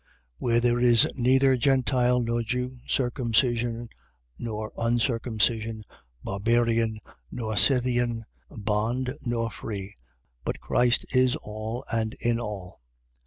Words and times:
3:11. 0.01 0.07
Where 0.39 0.59
there 0.59 0.79
is 0.79 1.07
neither 1.15 1.55
Gentile 1.57 2.19
nor 2.21 2.41
Jew, 2.41 2.79
circumcision 2.87 3.87
nor 4.39 4.73
uncircumcision, 4.75 5.83
Barbarian 6.23 6.97
nor 7.29 7.55
Scythian, 7.55 8.25
bond 8.49 9.13
nor 9.27 9.51
free. 9.51 9.93
But 10.43 10.59
Christ 10.59 11.05
is 11.15 11.35
all 11.35 11.85
and 11.93 12.15
in 12.15 12.39
all. 12.39 12.81